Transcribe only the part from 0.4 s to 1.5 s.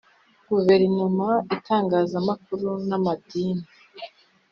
guverinoma ong